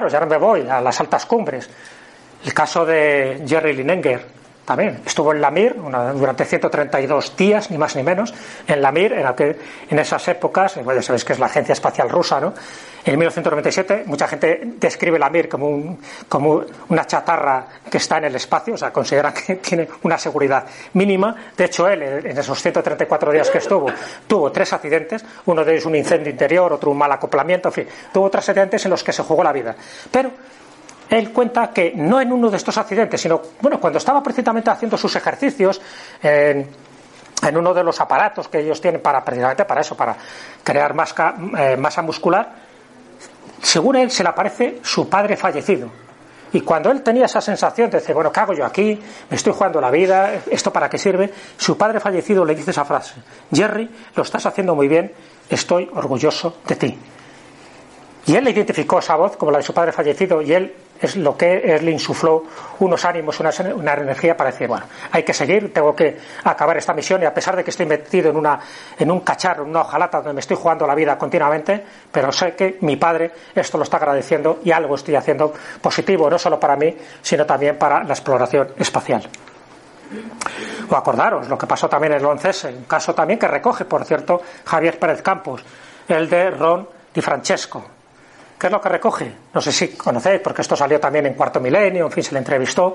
[0.00, 1.68] acordaros, ya no me voy a las altas cumbres.
[2.44, 4.24] El caso de Jerry Linenger,
[4.64, 5.76] también estuvo en la Mir
[6.14, 8.32] durante 132 días, ni más ni menos,
[8.66, 9.26] en la Mir, en,
[9.90, 12.54] en esas épocas, bueno, ya sabéis que es la Agencia Espacial Rusa, ¿no?
[13.04, 18.24] En 1997, mucha gente describe la Mir como, un, como una chatarra que está en
[18.24, 21.34] el espacio, o sea, consideran que tiene una seguridad mínima.
[21.56, 23.86] De hecho, él, en esos 134 días que estuvo,
[24.26, 27.86] tuvo tres accidentes, uno de ellos un incendio interior, otro un mal acoplamiento, en fin,
[28.12, 29.74] tuvo tres accidentes en los que se jugó la vida.
[30.10, 30.30] Pero
[31.08, 34.96] él cuenta que no en uno de estos accidentes, sino bueno, cuando estaba precisamente haciendo
[34.96, 35.80] sus ejercicios
[36.22, 36.68] en,
[37.56, 40.14] uno de los aparatos que ellos tienen para precisamente para eso, para
[40.62, 40.94] crear
[41.58, 42.69] eh, masa muscular,
[43.62, 45.88] según él se le aparece su padre fallecido.
[46.52, 48.98] Y cuando él tenía esa sensación de decir, bueno, ¿qué hago yo aquí?
[49.28, 51.32] Me estoy jugando la vida, ¿esto para qué sirve?
[51.56, 53.14] Su padre fallecido le dice esa frase,
[53.52, 55.12] Jerry, lo estás haciendo muy bien,
[55.48, 56.98] estoy orgulloso de ti.
[58.26, 61.16] Y él le identificó esa voz como la de su padre fallecido y él es
[61.16, 62.44] lo que él le insufló
[62.80, 63.50] unos ánimos, una,
[63.94, 67.56] energía para decir, bueno, hay que seguir, tengo que acabar esta misión y a pesar
[67.56, 68.60] de que estoy metido en, una,
[68.98, 72.54] en un cacharro, en una hojalata donde me estoy jugando la vida continuamente, pero sé
[72.54, 76.76] que mi padre esto lo está agradeciendo y algo estoy haciendo positivo, no solo para
[76.76, 79.26] mí, sino también para la exploración espacial.
[80.90, 84.04] O acordaros lo que pasó también en el 11 un caso también que recoge, por
[84.04, 85.62] cierto, Javier Pérez Campos,
[86.08, 87.99] el de Ron Di Francesco,
[88.60, 89.32] ¿Qué es lo que recoge?
[89.54, 92.40] No sé si conocéis, porque esto salió también en Cuarto Milenio, en fin, se le
[92.40, 92.94] entrevistó.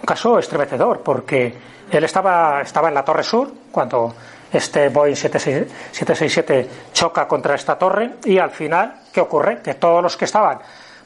[0.00, 1.54] Un caso estremecedor, porque
[1.88, 4.12] él estaba, estaba en la Torre Sur cuando
[4.52, 9.62] este Boeing 767 choca contra esta torre y al final, ¿qué ocurre?
[9.62, 10.58] Que todos los que estaban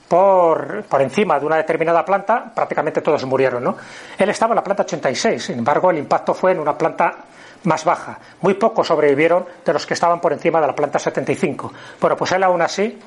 [0.08, 3.76] por, por, encima de una determinada planta, prácticamente todos murieron, ¿no?
[4.16, 7.14] Él estaba en la planta 86, sin embargo, el impacto fue en una planta
[7.64, 8.18] más baja.
[8.40, 11.72] Muy pocos sobrevivieron de los que estaban por encima de la planta 75.
[12.00, 12.98] Bueno, pues él aún así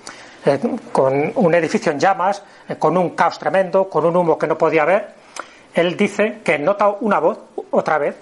[0.45, 0.59] eh,
[0.91, 4.57] con un edificio en llamas, eh, con un caos tremendo, con un humo que no
[4.57, 5.13] podía ver,
[5.73, 7.39] él dice que nota una voz,
[7.71, 8.15] otra vez,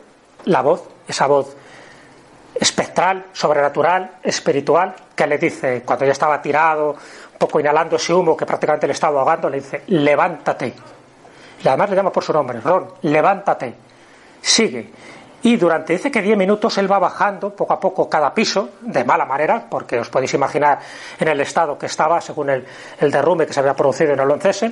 [0.45, 1.55] la voz, esa voz
[2.55, 8.37] espectral, sobrenatural, espiritual, que le dice, cuando ya estaba tirado, un poco inhalando ese humo
[8.37, 10.73] que prácticamente le estaba ahogando, le dice, levántate.
[11.63, 13.75] Y además le llama por su nombre, Ron, levántate,
[14.41, 14.89] sigue.
[15.43, 19.03] Y durante, dice que 10 minutos él va bajando poco a poco cada piso, de
[19.03, 20.79] mala manera, porque os podéis imaginar
[21.19, 22.65] en el estado que estaba según el,
[23.11, 24.71] derrumbe que se había producido en el 11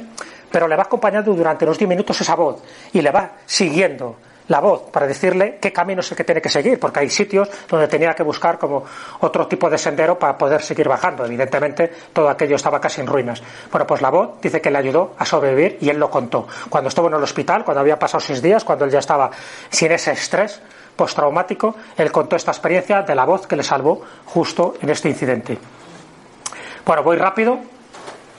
[0.52, 2.62] pero le va acompañando durante los 10 minutos esa voz
[2.94, 6.50] y le va siguiendo la voz para decirle qué camino es el que tiene que
[6.50, 8.84] seguir, porque hay sitios donde tenía que buscar como
[9.20, 11.26] otro tipo de sendero para poder seguir bajando.
[11.26, 13.42] Evidentemente, todo aquello estaba casi en ruinas.
[13.72, 16.48] Bueno, pues la voz dice que le ayudó a sobrevivir y él lo contó.
[16.70, 19.30] Cuando estuvo en el hospital, cuando había pasado seis días, cuando él ya estaba
[19.70, 20.62] sin ese estrés
[20.96, 25.58] postraumático, él contó esta experiencia de la voz que le salvó justo en este incidente.
[26.86, 27.60] Bueno, voy rápido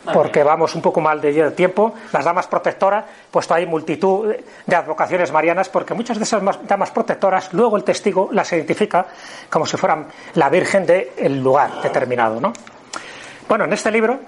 [0.04, 1.94] porque vamos un poco mal de tiempo.
[2.12, 4.34] Las damas protectoras, puesto hay multitud
[4.66, 9.06] de advocaciones marianas, porque muchas de esas damas protectoras, luego el testigo las identifica
[9.50, 12.40] como si fueran la Virgen del lugar determinado.
[12.40, 12.52] ¿no?
[13.48, 14.18] Bueno, en este libro,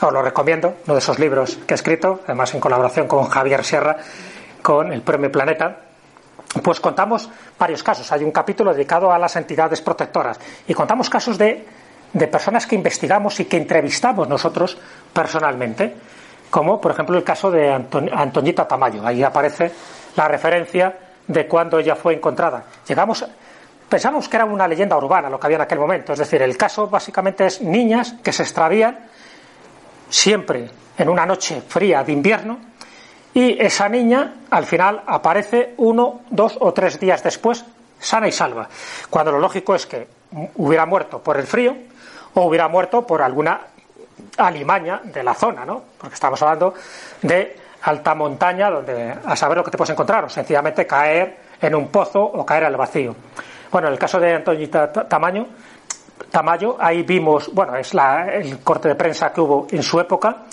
[0.00, 3.64] os lo recomiendo, uno de esos libros que he escrito, además en colaboración con Javier
[3.64, 3.96] Sierra,
[4.62, 5.78] con el Premio Planeta,
[6.62, 8.10] pues contamos varios casos.
[8.12, 11.64] Hay un capítulo dedicado a las entidades protectoras y contamos casos de
[12.12, 14.76] de personas que investigamos y que entrevistamos nosotros
[15.12, 15.94] personalmente,
[16.50, 19.06] como por ejemplo el caso de Antoñita Tamayo.
[19.06, 19.72] Ahí aparece
[20.16, 20.94] la referencia
[21.26, 22.64] de cuando ella fue encontrada.
[22.86, 23.24] Llegamos,
[23.88, 26.56] pensamos que era una leyenda urbana lo que había en aquel momento, es decir, el
[26.56, 28.98] caso básicamente es niñas que se extravían
[30.10, 32.58] siempre en una noche fría de invierno
[33.32, 37.64] y esa niña al final aparece uno, dos o tres días después
[37.98, 38.68] sana y salva,
[39.08, 40.06] cuando lo lógico es que
[40.56, 41.76] hubiera muerto por el frío
[42.34, 43.60] o hubiera muerto por alguna
[44.38, 45.82] alimaña de la zona, ¿no?
[45.98, 46.74] Porque estamos hablando
[47.22, 51.74] de alta montaña donde a saber lo que te puedes encontrar, o sencillamente caer en
[51.74, 53.14] un pozo o caer al vacío.
[53.70, 55.46] Bueno, en el caso de Antoñita Tamaño,
[56.30, 60.44] Tamayo, ahí vimos, bueno, es el corte de prensa que hubo en su época.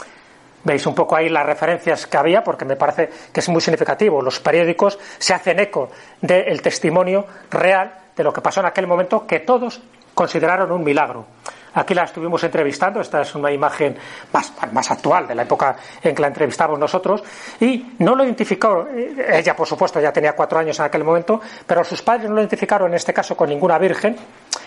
[0.63, 4.21] Veis un poco ahí las referencias que había, porque me parece que es muy significativo.
[4.21, 5.89] Los periódicos se hacen eco
[6.21, 9.81] del testimonio real de lo que pasó en aquel momento, que todos
[10.13, 11.25] consideraron un milagro.
[11.73, 13.95] Aquí la estuvimos entrevistando, esta es una imagen
[14.33, 17.23] más, más actual de la época en que la entrevistamos nosotros,
[17.59, 21.39] y no lo identificó, eh, ella por supuesto ya tenía cuatro años en aquel momento,
[21.65, 24.15] pero sus padres no lo identificaron en este caso con ninguna virgen,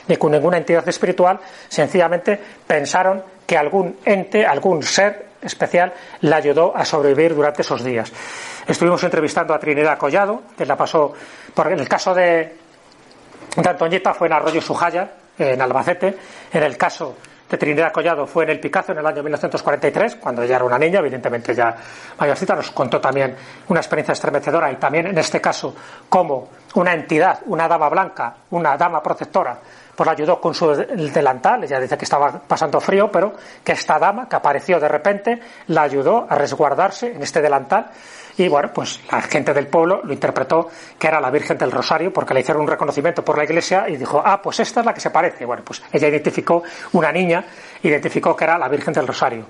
[0.09, 1.39] ni con ninguna entidad espiritual,
[1.69, 8.13] sencillamente pensaron que algún ente, algún ser especial la ayudó a sobrevivir durante esos días.
[8.67, 11.13] Estuvimos entrevistando a Trinidad Collado, que la pasó,
[11.53, 12.57] porque en el caso de,
[13.57, 16.17] de Antoñeta fue en Arroyo Sujaya, en Albacete.
[16.53, 17.17] En el caso
[17.53, 20.79] de Trinidad Collado fue en el Picazo en el año 1943, cuando ella era una
[20.79, 21.77] niña, evidentemente ya
[22.19, 23.37] mayorcita, nos contó también
[23.69, 25.75] una experiencia estremecedora y también en este caso
[26.09, 29.59] como una entidad, una dama blanca, una dama protectora,
[29.95, 33.99] pues la ayudó con su delantal, ella dice que estaba pasando frío, pero que esta
[33.99, 37.91] dama que apareció de repente la ayudó a resguardarse en este delantal
[38.37, 42.13] y bueno, pues la gente del pueblo lo interpretó que era la Virgen del Rosario
[42.13, 44.95] porque le hicieron un reconocimiento por la iglesia y dijo, ah, pues esta es la
[44.95, 45.45] que se parece.
[45.45, 46.63] Bueno, pues ella identificó,
[46.93, 47.45] una niña
[47.83, 49.45] identificó que era la Virgen del Rosario.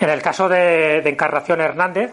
[0.00, 2.12] En el caso de, Encarnación Hernández,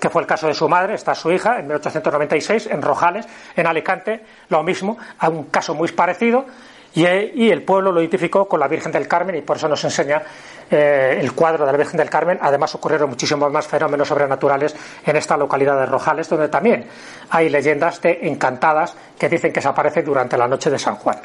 [0.00, 3.66] que fue el caso de su madre, está su hija, en 1896, en Rojales, en
[3.66, 6.46] Alicante, lo mismo, a un caso muy parecido,
[6.94, 10.22] y, el pueblo lo identificó con la Virgen del Carmen y por eso nos enseña
[10.70, 12.38] eh, el cuadro de la Virgen del Carmen.
[12.40, 16.86] Además ocurrieron muchísimos más fenómenos sobrenaturales en esta localidad de Rojales, donde también
[17.30, 21.16] hay leyendas de encantadas que dicen que se aparecen durante la noche de San Juan.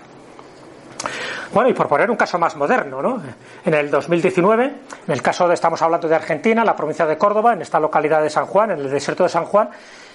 [1.53, 3.21] Bueno, y por poner un caso más moderno, ¿no?
[3.65, 7.53] En el 2019, en el caso de, estamos hablando de Argentina, la provincia de Córdoba,
[7.53, 9.69] en esta localidad de San Juan, en el desierto de San Juan,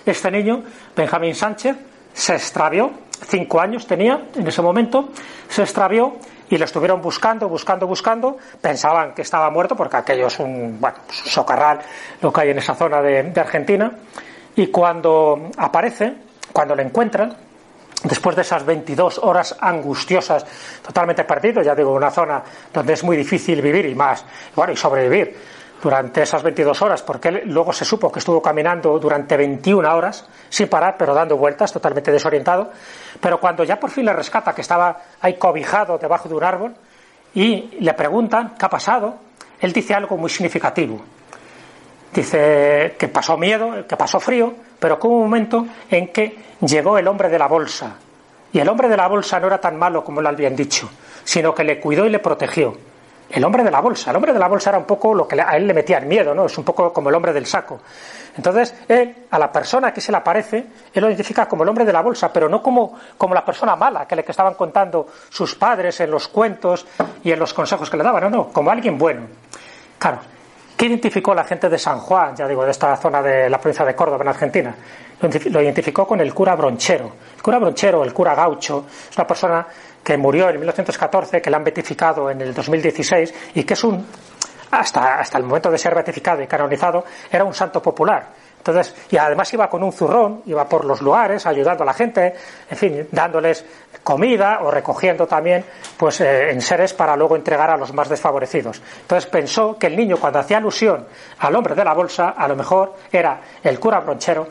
[0.04, 0.62] este niño,
[0.94, 1.76] Benjamín Sánchez,
[2.12, 2.90] se extravió,
[3.26, 5.10] cinco años tenía en ese momento,
[5.48, 6.16] se extravió
[6.50, 8.36] y lo estuvieron buscando, buscando, buscando.
[8.60, 11.80] Pensaban que estaba muerto porque aquello es un, bueno, socarral
[12.20, 13.90] lo que hay en esa zona de, de Argentina.
[14.56, 16.12] Y cuando aparece,
[16.52, 17.34] cuando lo encuentran,
[18.04, 20.44] después de esas 22 horas angustiosas,
[20.84, 22.42] totalmente perdido, ya digo, una zona
[22.72, 24.24] donde es muy difícil vivir y más,
[24.54, 25.34] bueno, y sobrevivir
[25.82, 30.24] durante esas 22 horas, porque él luego se supo que estuvo caminando durante 21 horas
[30.48, 32.70] sin parar, pero dando vueltas, totalmente desorientado.
[33.20, 36.74] Pero cuando ya por fin le rescata, que estaba ahí cobijado debajo de un árbol,
[37.34, 39.16] y le preguntan qué ha pasado,
[39.60, 41.00] él dice algo muy significativo.
[42.14, 46.96] Dice que pasó miedo, que pasó frío, pero que hubo un momento en que llegó
[46.96, 47.96] el hombre de la bolsa.
[48.52, 50.88] Y el hombre de la bolsa no era tan malo como le habían dicho,
[51.24, 52.91] sino que le cuidó y le protegió
[53.32, 54.10] el hombre de la bolsa.
[54.10, 56.06] El hombre de la bolsa era un poco lo que a él le metía el
[56.06, 56.46] miedo, ¿no?
[56.46, 57.80] Es un poco como el hombre del saco.
[58.36, 61.84] Entonces, él, a la persona que se le aparece, él lo identifica como el hombre
[61.84, 65.06] de la bolsa, pero no como, como la persona mala que le que estaban contando
[65.28, 66.86] sus padres en los cuentos
[67.24, 69.22] y en los consejos que le daban, no, no, como alguien bueno.
[69.98, 70.18] Claro,
[70.76, 73.84] ¿qué identificó la gente de San Juan, ya digo, de esta zona de la provincia
[73.84, 74.74] de Córdoba, en Argentina?
[75.50, 77.12] Lo identificó con el cura bronchero.
[77.36, 79.66] El cura bronchero, el cura gaucho, es una persona
[80.02, 84.04] que murió en 1914, que le han beatificado en el 2016 y que es un,
[84.72, 88.30] hasta, hasta el momento de ser beatificado y canonizado, era un santo popular.
[88.62, 92.32] Entonces, y además iba con un zurrón, iba por los lugares ayudando a la gente,
[92.70, 93.64] en fin, dándoles
[94.04, 95.64] comida o recogiendo también
[95.96, 98.80] pues eh, en seres para luego entregar a los más desfavorecidos.
[99.00, 101.06] Entonces pensó que el niño cuando hacía alusión
[101.40, 104.46] al hombre de la bolsa, a lo mejor era el cura bronchero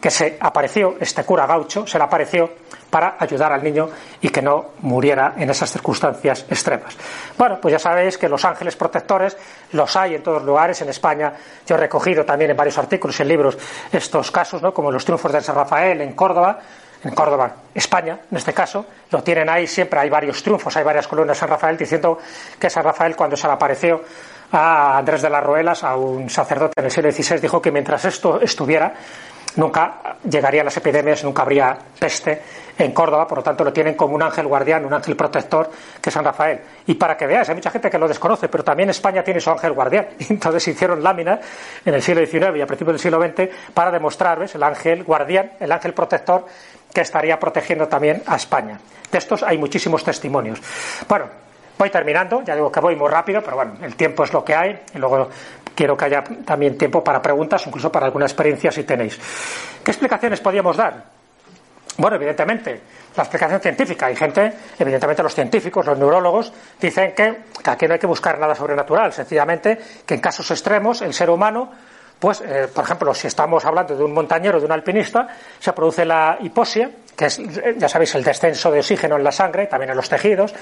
[0.00, 2.50] que se apareció, este cura gaucho, se le apareció
[2.90, 3.88] para ayudar al niño
[4.20, 6.96] y que no muriera en esas circunstancias extremas.
[7.36, 9.36] Bueno, pues ya sabéis que los ángeles protectores
[9.72, 10.80] los hay en todos lugares.
[10.82, 11.32] En España
[11.66, 13.58] yo he recogido también en varios artículos y en libros
[13.90, 14.72] estos casos, ¿no?
[14.72, 16.60] como los triunfos de San Rafael en Córdoba,
[17.02, 21.06] en Córdoba, España, en este caso, lo tienen ahí siempre, hay varios triunfos, hay varias
[21.06, 22.18] columnas de San Rafael diciendo
[22.58, 24.02] que San Rafael cuando se le apareció
[24.52, 28.04] a Andrés de las Ruelas, a un sacerdote en el siglo XVI, dijo que mientras
[28.04, 28.94] esto estuviera,
[29.56, 32.40] nunca llegarían las epidemias, nunca habría peste
[32.76, 35.70] en Córdoba, por lo tanto lo tienen como un ángel guardián, un ángel protector
[36.00, 36.60] que es San Rafael.
[36.86, 39.50] Y para que veáis, hay mucha gente que lo desconoce, pero también España tiene su
[39.50, 40.08] ángel guardián.
[40.28, 41.40] Entonces hicieron láminas
[41.84, 45.52] en el siglo XIX y a principios del siglo XX para demostrar el ángel guardián,
[45.60, 46.46] el ángel protector
[46.92, 48.78] que estaría protegiendo también a España.
[49.10, 50.60] De estos hay muchísimos testimonios.
[51.08, 51.26] Bueno,
[51.78, 54.54] voy terminando, ya digo que voy muy rápido, pero bueno, el tiempo es lo que
[54.54, 55.28] hay y luego
[55.74, 59.18] quiero que haya también tiempo para preguntas, incluso para alguna experiencia si tenéis.
[59.82, 61.04] ¿Qué explicaciones podríamos dar?
[61.96, 62.80] Bueno, evidentemente,
[63.16, 64.06] la explicación científica.
[64.06, 68.54] Hay gente, evidentemente los científicos, los neurólogos, dicen que, aquí no hay que buscar nada
[68.54, 71.70] sobrenatural, sencillamente que en casos extremos el ser humano,
[72.18, 75.28] pues, eh, por ejemplo, si estamos hablando de un montañero, de un alpinista,
[75.60, 77.40] se produce la hipoxia, que es,
[77.76, 80.54] ya sabéis, el descenso de oxígeno en la sangre, también en los tejidos,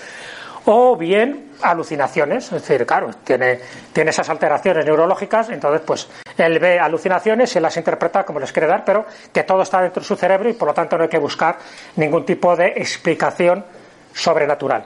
[0.64, 3.60] o bien alucinaciones, es decir, claro, tiene,
[3.92, 8.66] tiene esas alteraciones neurológicas, entonces pues él ve alucinaciones y las interpreta como les quiere
[8.66, 11.08] dar, pero que todo está dentro de su cerebro y por lo tanto no hay
[11.08, 11.58] que buscar
[11.96, 13.64] ningún tipo de explicación
[14.12, 14.84] sobrenatural.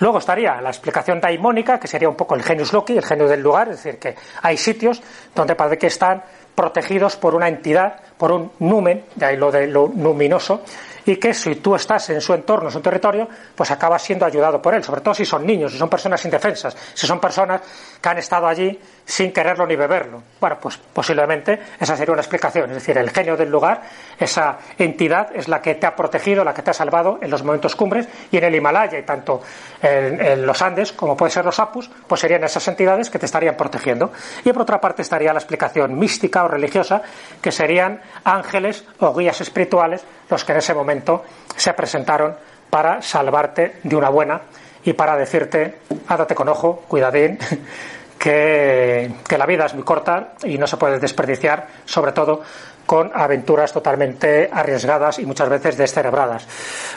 [0.00, 3.40] Luego estaría la explicación daimónica, que sería un poco el genius loci, el genio del
[3.40, 5.00] lugar, es decir, que hay sitios
[5.34, 6.22] donde parece que están
[6.54, 10.62] protegidos por una entidad, por un numen, de ahí lo de lo luminoso,
[11.06, 14.60] y que si tú estás en su entorno, en su territorio, pues acabas siendo ayudado
[14.60, 17.60] por él, sobre todo si son niños, si son personas indefensas, si son personas
[18.00, 20.22] que han estado allí sin quererlo ni beberlo.
[20.40, 23.82] Bueno, pues posiblemente esa sería una explicación, es decir, el genio del lugar,
[24.18, 27.42] esa entidad es la que te ha protegido, la que te ha salvado en los
[27.42, 29.42] momentos cumbres y en el Himalaya y tanto
[29.82, 33.56] en, los Andes como pueden ser los Apus, pues serían esas entidades que te estarían
[33.56, 34.12] protegiendo.
[34.44, 37.02] Y por otra parte estaría la explicación mística o religiosa,
[37.40, 41.24] que serían ángeles o guías espirituales los que en ese momento
[41.56, 42.36] se presentaron
[42.70, 44.40] para salvarte de una buena
[44.84, 45.78] y para decirte,
[46.08, 47.38] ándate con ojo, cuidadín,
[48.18, 52.42] que, que, la vida es muy corta y no se puede desperdiciar, sobre todo
[52.86, 56.46] con aventuras totalmente arriesgadas y muchas veces descerebradas.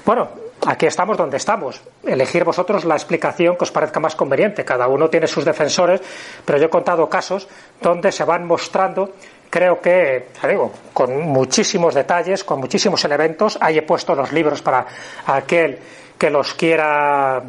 [0.06, 0.29] Bueno,
[0.65, 1.82] aquí estamos donde estamos.
[2.03, 4.65] Elegir vosotros la explicación que os parezca más conveniente.
[4.65, 6.01] Cada uno tiene sus defensores,
[6.46, 7.48] pero yo he contado casos
[7.82, 9.13] donde se van mostrando
[9.50, 13.58] creo que, ya digo, con muchísimos detalles, con muchísimos elementos.
[13.62, 14.86] Ahí he puesto los libros para
[15.25, 15.79] aquel
[16.17, 17.41] que los quiera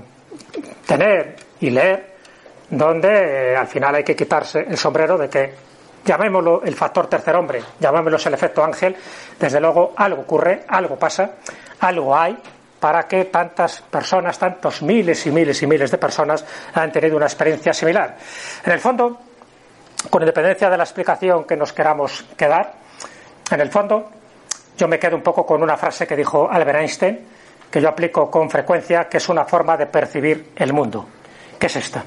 [0.86, 2.14] tener y leer,
[2.70, 5.67] donde eh, al final hay que quitarse el sombrero de que
[6.04, 8.96] llamémoslo el factor tercer hombre, llamémoslo el efecto ángel,
[9.38, 11.32] desde luego algo ocurre, algo pasa,
[11.80, 12.36] algo hay
[12.80, 17.26] para que tantas personas, tantos miles y miles y miles de personas han tenido una
[17.26, 18.16] experiencia similar.
[18.64, 19.18] En el fondo,
[20.10, 22.74] con independencia de la explicación que nos queramos quedar,
[23.50, 24.10] en el fondo
[24.76, 27.26] yo me quedo un poco con una frase que dijo Albert Einstein,
[27.70, 31.06] que yo aplico con frecuencia, que es una forma de percibir el mundo.
[31.58, 32.04] ¿Qué es esta?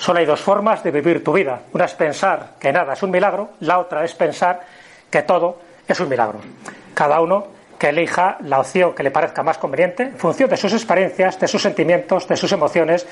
[0.00, 1.60] Solo hay dos formas de vivir tu vida.
[1.74, 4.62] Una es pensar que nada es un milagro, la otra es pensar
[5.10, 6.40] que todo es un milagro.
[6.94, 10.72] Cada uno que elija la opción que le parezca más conveniente en función de sus
[10.72, 13.06] experiencias, de sus sentimientos, de sus emociones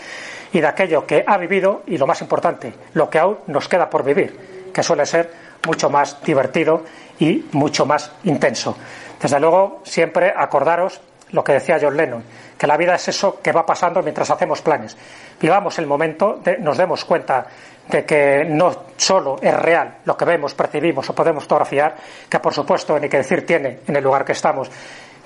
[0.50, 3.90] y de aquello que ha vivido y lo más importante, lo que aún nos queda
[3.90, 5.30] por vivir, que suele ser
[5.66, 6.84] mucho más divertido
[7.18, 8.78] y mucho más intenso.
[9.20, 12.24] Desde luego, siempre acordaros lo que decía John Lennon,
[12.56, 14.96] que la vida es eso que va pasando mientras hacemos planes.
[15.40, 17.46] Vivamos el momento, nos demos cuenta
[17.88, 21.96] de que no solo es real lo que vemos, percibimos o podemos fotografiar,
[22.28, 24.70] que por supuesto, ni que decir tiene en el lugar que estamos,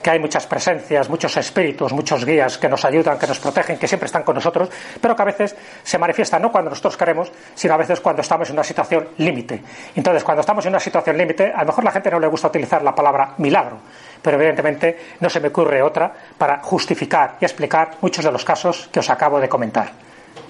[0.03, 3.87] que hay muchas presencias, muchos espíritus, muchos guías que nos ayudan, que nos protegen, que
[3.89, 4.69] siempre están con nosotros,
[5.01, 8.49] pero que a veces se manifiestan no cuando nosotros queremos, sino a veces cuando estamos
[8.49, 9.63] en una situación límite.
[9.95, 12.49] Entonces, cuando estamos en una situación límite, a lo mejor la gente no le gusta
[12.49, 13.79] utilizar la palabra milagro,
[14.21, 18.89] pero evidentemente no se me ocurre otra para justificar y explicar muchos de los casos
[18.93, 19.93] que os acabo de comentar.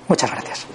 [0.09, 0.67] Muchas gracias.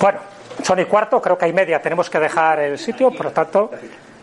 [0.00, 0.20] Bueno,
[0.62, 3.70] son y cuarto, creo que hay media, tenemos que dejar el sitio, por lo tanto,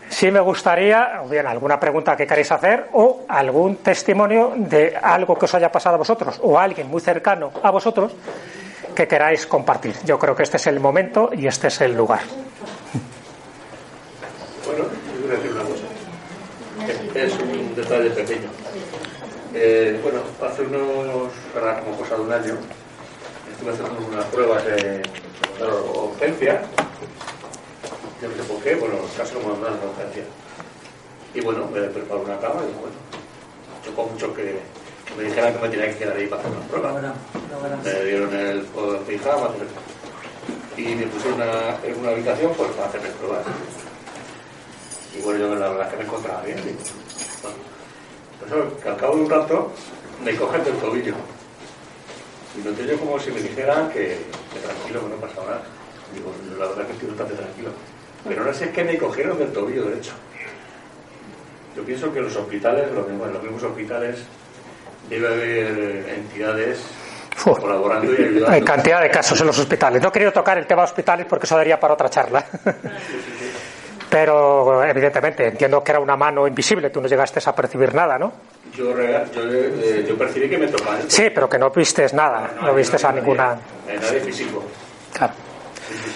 [0.08, 5.36] sí me gustaría, o bien alguna pregunta que queréis hacer, o algún testimonio de algo
[5.38, 8.12] que os haya pasado a vosotros, o alguien muy cercano a vosotros
[8.94, 9.94] que queráis compartir.
[10.04, 12.20] Yo creo que este es el momento y este es el lugar.
[14.64, 15.84] Bueno, yo voy decir una cosa.
[17.14, 18.48] Es un detalle pequeño.
[19.54, 21.32] Eh, bueno, hace unos,
[21.84, 22.54] como cosa de un año,
[23.52, 24.62] estuve haciendo unas pruebas
[25.58, 26.62] de urgencia.
[28.20, 30.24] Yo no sé por qué, bueno, casi como mandan de urgencia.
[31.34, 32.96] Y bueno, me preparado una cama y bueno,
[33.84, 34.58] chocó mucho que,
[35.16, 37.14] me dijeran que me tenía que quedar ahí para hacer unas pruebas.
[37.84, 38.66] Me dieron el
[39.06, 39.50] pijama
[40.76, 43.44] y me puse una, en una habitación pues, para hacerme pruebas.
[45.16, 46.58] Y bueno, yo la verdad es que me encontraba bien.
[47.42, 47.56] Bueno,
[48.40, 49.72] pues, que al cabo de un rato
[50.24, 51.14] me cogen del tobillo.
[52.56, 54.18] Y noté yo como si me dijeran que,
[54.62, 55.62] tranquilo, que no pasa nada.
[56.14, 57.70] Digo, la verdad es que estoy bastante tranquilo.
[58.26, 60.12] Pero no sé es que me cogieron del tobillo derecho.
[61.76, 64.18] Yo pienso que en los hospitales, los mismos, en los mismos hospitales,
[65.10, 66.80] debe haber entidades
[67.44, 68.50] colaborando y ayudando.
[68.50, 70.00] Hay cantidad de casos en los hospitales.
[70.02, 72.44] No he querido tocar el tema hospitales porque eso daría para otra charla.
[74.16, 78.32] Pero evidentemente entiendo que era una mano invisible, tú no llegaste a percibir nada, ¿no?
[78.72, 81.02] Yo, eh, yo, percibí que me tocaban.
[81.06, 83.58] Sí, pero que no vistes nada, no, vistes a ninguna.
[83.86, 84.64] Nadie físico.
[85.12, 85.34] Claro.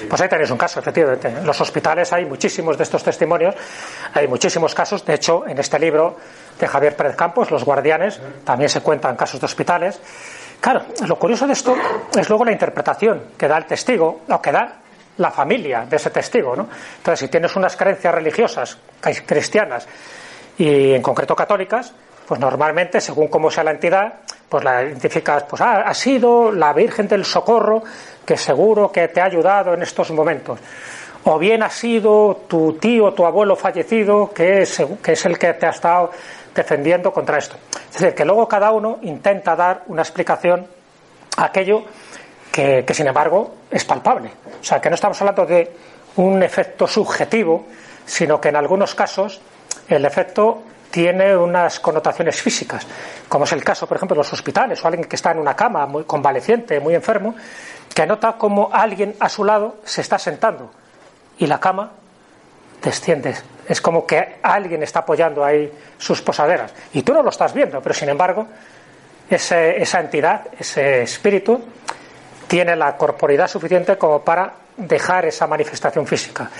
[0.08, 1.28] Pues ahí tenéis un caso, efectivamente.
[1.28, 3.54] En los hospitales hay muchísimos de estos testimonios,
[4.14, 5.04] hay muchísimos casos.
[5.04, 6.16] De hecho, en este libro
[6.58, 10.00] de Javier Pérez Campos, Los Guardianes, también se cuentan casos de hospitales.
[10.58, 11.76] Claro, lo curioso de esto
[12.18, 14.80] es luego la interpretación que da el testigo, o que da
[15.20, 16.56] la familia de ese testigo.
[16.56, 16.68] ¿no?
[16.96, 18.78] Entonces, si tienes unas creencias religiosas
[19.26, 19.86] cristianas
[20.58, 21.92] y en concreto católicas,
[22.26, 24.14] pues normalmente, según cómo sea la entidad,
[24.48, 27.82] pues la identificas, pues ah, ha sido la Virgen del Socorro
[28.24, 30.58] que seguro que te ha ayudado en estos momentos.
[31.24, 35.70] o bien ha sido tu tío, tu abuelo fallecido, que es, el que te ha
[35.70, 36.12] estado
[36.54, 37.56] defendiendo contra esto.
[37.92, 40.66] Es decir, que luego cada uno intenta dar una explicación
[41.36, 41.84] a aquello
[42.50, 44.30] que, sin embargo es palpable.
[44.60, 45.72] O sea, que no estamos hablando de
[46.16, 47.66] un efecto subjetivo,
[48.04, 49.40] sino que en algunos casos
[49.88, 52.84] el efecto tiene unas connotaciones físicas,
[53.28, 55.54] como es el caso, por ejemplo, de los hospitales o alguien que está en una
[55.54, 57.36] cama muy convaleciente, muy enfermo,
[57.94, 60.70] que nota como alguien a su lado se está sentando
[61.38, 61.92] y la cama
[62.82, 63.34] desciende.
[63.68, 66.72] Es como que alguien está apoyando ahí sus posaderas.
[66.92, 68.48] Y tú no lo estás viendo, pero sin embargo,
[69.28, 71.62] esa entidad, ese espíritu,
[72.50, 76.50] tiene la corporidad suficiente como para dejar esa manifestación física.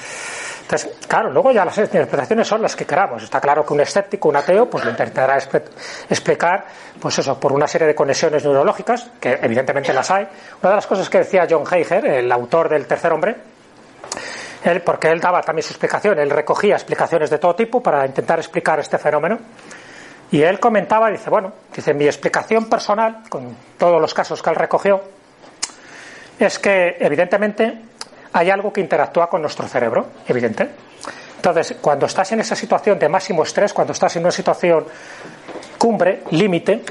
[0.62, 3.24] Entonces, claro, luego ya las interpretaciones son las que queramos.
[3.24, 6.64] Está claro que un escéptico, un ateo, pues lo intentará explicar,
[7.00, 10.28] pues eso, por una serie de conexiones neurológicas, que evidentemente las hay.
[10.62, 13.34] Una de las cosas que decía John Heiger, el autor del Tercer Hombre,
[14.62, 18.38] él, porque él daba también su explicación, él recogía explicaciones de todo tipo para intentar
[18.38, 19.40] explicar este fenómeno.
[20.30, 24.54] Y él comentaba, dice, bueno, dice, mi explicación personal, con todos los casos que él
[24.54, 25.02] recogió,
[26.44, 27.78] es que evidentemente
[28.32, 30.68] hay algo que interactúa con nuestro cerebro, evidente.
[31.36, 34.84] Entonces, cuando estás en esa situación de máximo estrés, cuando estás en una situación
[35.78, 36.82] cumbre, límite,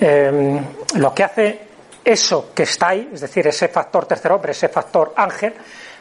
[0.00, 1.60] em, lo que hace
[2.04, 5.54] eso que está ahí, es decir, ese factor tercer hombre, ese factor ángel,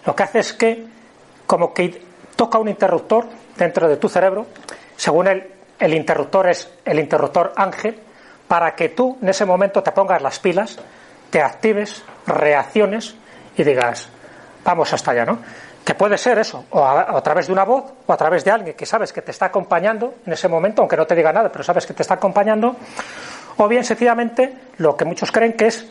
[0.05, 0.85] lo que hace es que
[1.45, 2.01] como que
[2.35, 3.25] toca un interruptor
[3.57, 4.45] dentro de tu cerebro,
[4.95, 7.99] según el, el interruptor es el interruptor ángel,
[8.47, 10.77] para que tú en ese momento te pongas las pilas,
[11.29, 13.15] te actives, reacciones
[13.55, 14.09] y digas,
[14.63, 15.39] vamos hasta allá, ¿no?
[15.83, 18.75] Que puede ser eso, o a, través de una voz, o a través de alguien
[18.75, 21.63] que sabes que te está acompañando en ese momento, aunque no te diga nada, pero
[21.63, 22.75] sabes que te está acompañando,
[23.55, 25.87] o bien sencillamente lo que muchos creen que es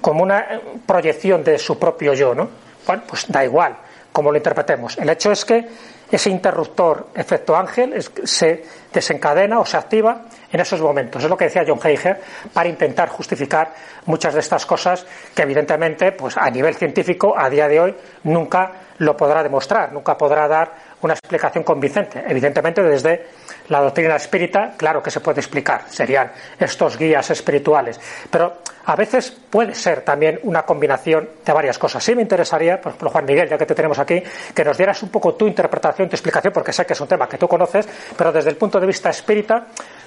[0.00, 2.48] como una proyección de su propio yo, ¿no?
[2.86, 3.76] Bueno, pues da igual
[4.12, 4.98] cómo lo interpretemos.
[4.98, 5.68] El hecho es que
[6.10, 7.94] ese interruptor efecto ángel
[8.24, 10.22] se desencadena o se activa
[10.52, 11.22] en esos momentos.
[11.22, 12.20] Es lo que decía John Heiger
[12.52, 13.72] para intentar justificar
[14.06, 17.94] muchas de estas cosas que evidentemente pues a nivel científico a día de hoy
[18.24, 20.72] nunca lo podrá demostrar, nunca podrá dar
[21.02, 22.24] una explicación convincente.
[22.26, 23.26] Evidentemente desde
[23.68, 29.30] la doctrina espírita, claro que se puede explicar, serían estos guías espirituales, pero a veces
[29.50, 32.02] puede ser también una combinación de varias cosas.
[32.02, 34.22] Sí me interesaría, por ejemplo, Juan Miguel, ya que te tenemos aquí,
[34.54, 37.28] que nos dieras un poco tu interpretación, tu explicación, porque sé que es un tema
[37.28, 39.66] que tú conoces, pero desde el punto de vista espírita,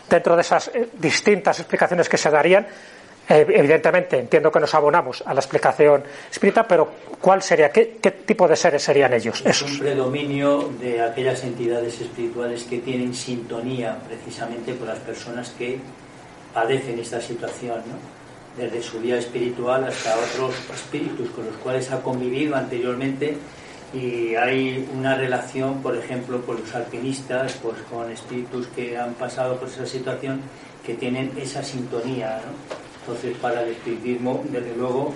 [0.10, 2.66] dentro de esas eh, distintas explicaciones que se darían,
[3.30, 6.90] evidentemente entiendo que nos abonamos a la explicación espírita, pero
[7.22, 7.72] ¿cuál sería?
[7.72, 7.86] ¿Qué,
[8.26, 9.42] tipo de seres serían ellos?
[9.46, 15.80] Es un predominio de aquellas entidades espirituales que tienen sintonía precisamente con las personas que
[16.54, 18.20] padecen esta situación, ¿no?
[18.58, 23.38] desde su vida espiritual hasta otros espíritus con los cuales ha convivido anteriormente
[23.94, 29.58] y hay una relación, por ejemplo, con los alpinistas, pues con espíritus que han pasado
[29.58, 30.42] por esa situación
[30.86, 32.42] que tienen esa sintonía.
[33.10, 35.12] Entonces, para el espiritismo, desde luego,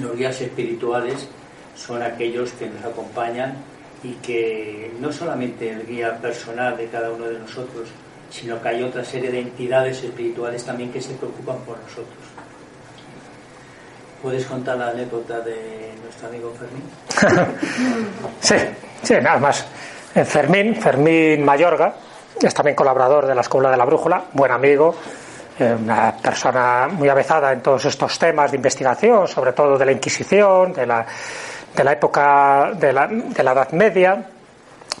[0.00, 1.26] los guías espirituales
[1.74, 3.56] son aquellos que nos acompañan
[4.04, 7.88] y que no solamente el guía personal de cada uno de nosotros,
[8.30, 12.06] sino que hay otra serie de entidades espirituales también que se preocupan por nosotros.
[14.22, 17.56] ¿Puedes contar la anécdota de nuestro amigo Fermín?
[18.40, 18.54] sí,
[19.02, 19.66] sí, nada más.
[20.24, 21.96] Fermín, Fermín Mayorga,
[22.40, 24.94] es también colaborador de la Escuela de la Brújula, buen amigo,
[25.58, 29.92] eh, una persona muy avezada en todos estos temas de investigación, sobre todo de la
[29.92, 31.04] Inquisición, de la,
[31.74, 34.24] de la época de la, de la Edad Media,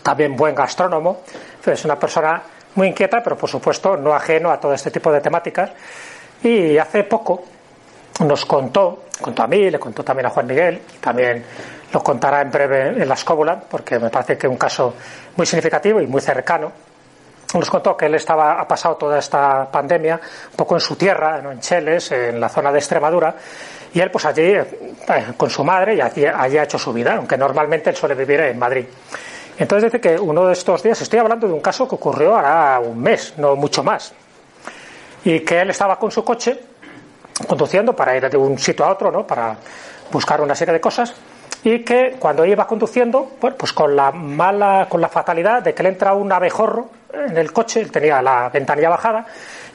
[0.02, 1.22] también buen gastrónomo.
[1.64, 2.42] Es una persona
[2.74, 5.70] muy inquieta, pero por supuesto no ajeno a todo este tipo de temáticas.
[6.42, 7.44] Y hace poco,
[8.24, 11.44] nos contó, contó a mí, le contó también a Juan Miguel, y también
[11.92, 14.94] lo contará en breve en la escóbula, porque me parece que es un caso
[15.36, 16.72] muy significativo y muy cercano.
[17.54, 21.38] Nos contó que él estaba, ha pasado toda esta pandemia un poco en su tierra,
[21.38, 23.34] en Cheles, en la zona de Extremadura,
[23.94, 24.66] y él pues allí eh,
[25.34, 28.58] con su madre y allí, allí, ha hecho su vida, aunque normalmente él suele en
[28.58, 28.84] Madrid.
[29.58, 32.78] Entonces dice que uno de estos días, estoy hablando de un caso que ocurrió ahora
[32.80, 34.12] un mes, no mucho más,
[35.24, 36.60] y que él estaba con su coche
[37.46, 39.26] conduciendo para ir de un sitio a otro, ¿no?
[39.26, 39.56] Para
[40.12, 41.14] buscar una serie de cosas
[41.64, 45.82] y que cuando iba conduciendo, bueno, pues con la mala, con la fatalidad de que
[45.82, 49.26] le entra un abejorro en el coche, él tenía la ventanilla bajada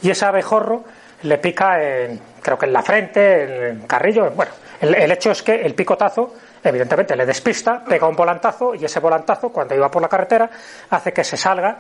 [0.02, 0.84] y ese abejorro
[1.24, 5.42] le pica en, creo que en la frente, en el carrillo, bueno, el, hecho es
[5.42, 10.02] que el picotazo evidentemente le despista, pega un volantazo y ese volantazo cuando iba por
[10.02, 10.50] la carretera
[10.90, 11.78] hace que se salga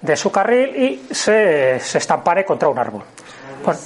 [0.00, 3.04] de su carril y se, estampare contra un árbol.
[3.64, 3.80] Bueno,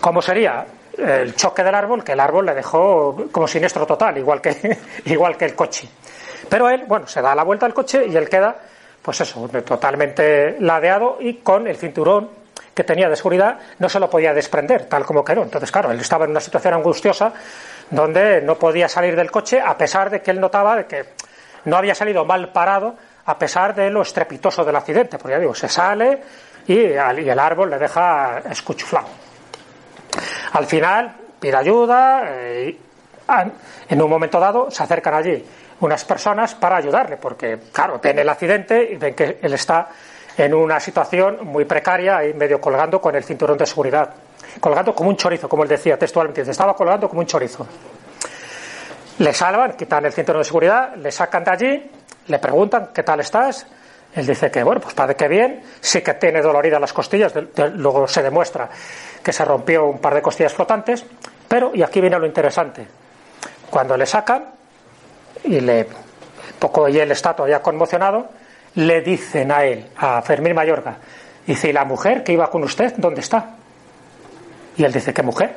[0.00, 0.64] ¿Cómo sería?
[0.96, 5.36] El choque del árbol, que el árbol le dejó como siniestro total, igual que, igual
[5.36, 5.88] que el coche.
[6.48, 8.56] Pero él, bueno, se da la vuelta al coche y él queda,
[9.08, 12.28] pues eso, totalmente ladeado y con el cinturón
[12.74, 15.42] que tenía de seguridad no se lo podía desprender, tal como quedó.
[15.44, 17.32] Entonces, claro, él estaba en una situación angustiosa
[17.88, 21.04] donde no podía salir del coche a pesar de que él notaba de que
[21.64, 25.16] no había salido mal parado a pesar de lo estrepitoso del accidente.
[25.16, 26.22] Porque ya digo, se sale
[26.66, 29.08] y, el árbol le deja escuchuflado.
[30.52, 32.76] Al final pide ayuda eh,
[33.28, 35.44] y en un momento dado se acercan allí
[35.80, 39.88] unas personas para ayudarle, porque claro, ven el accidente y ven que él está
[40.36, 44.10] en una situación muy precaria y medio colgando con el cinturón de seguridad.
[44.60, 47.66] Colgando como un chorizo, como él decía textualmente, estaba colgando como un chorizo.
[49.18, 51.90] Le salvan, quitan el cinturón de seguridad, le sacan de allí,
[52.28, 53.66] le preguntan qué tal estás.
[54.14, 57.32] Él dice que, bueno, pues parece que bien, sí que tiene doloridas las costillas,
[57.74, 58.68] luego se demuestra
[59.22, 61.04] que se rompió un par de costillas flotantes,
[61.46, 62.86] pero, y aquí viene lo interesante,
[63.70, 64.46] cuando le sacan,
[65.44, 65.86] y le,
[66.58, 68.28] poco y él está todavía conmocionado,
[68.74, 70.96] le dicen a él, a Fermín Mayorga,
[71.46, 73.56] dice, ¿y la mujer que iba con usted, dónde está?
[74.76, 75.56] Y él dice, ¿qué mujer?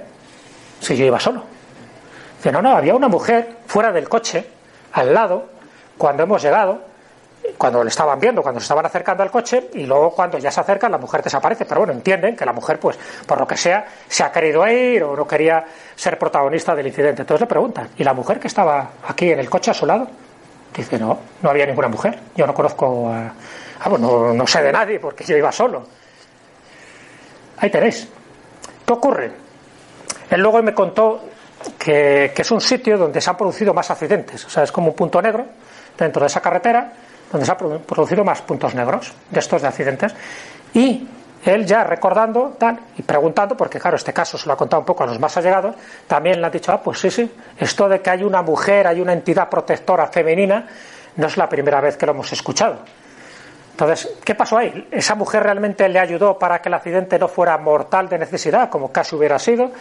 [0.80, 1.44] Si yo iba solo.
[2.38, 4.46] Dice, no, no, había una mujer fuera del coche,
[4.94, 5.50] al lado,
[5.98, 6.82] cuando hemos llegado,
[7.58, 10.60] cuando le estaban viendo, cuando se estaban acercando al coche, y luego cuando ya se
[10.60, 11.66] acercan, la mujer desaparece.
[11.66, 15.04] Pero bueno, entienden que la mujer, pues, por lo que sea, se ha querido ir
[15.04, 15.64] o no quería
[15.96, 17.22] ser protagonista del incidente.
[17.22, 20.08] Entonces le preguntan, ¿y la mujer que estaba aquí en el coche a su lado?
[20.76, 22.18] Dice, no, no había ninguna mujer.
[22.36, 23.34] Yo no conozco a.
[23.84, 25.84] Ah, bueno, no, sé de nadie porque yo iba solo.
[27.58, 28.08] Ahí tenéis.
[28.86, 29.32] ¿Qué ocurre?
[30.30, 31.22] Él luego me contó
[31.78, 34.46] que, es un sitio donde se han producido más accidentes.
[34.46, 35.46] O sea, es como un punto negro
[35.98, 36.94] dentro de esa carretera
[37.32, 40.14] donde se han producido más puntos negros de estos de accidentes.
[40.74, 41.08] Y
[41.46, 44.86] él ya recordando tal y preguntando, porque claro, este caso se lo ha contado un
[44.86, 45.76] poco a los más allegados,
[46.08, 49.02] también le han dicho, ah, pues sí, sí, esto de que hay una mujer, hay
[49.02, 50.68] una entidad protectora femenina,
[51.16, 52.80] no es la primera vez que lo hemos escuchado.
[53.72, 54.88] Entonces, ¿qué pasó ahí?
[54.92, 58.92] ¿Esa mujer realmente le ayudó para que el accidente no fuera mortal de necesidad, como
[58.92, 59.72] casi hubiera sido?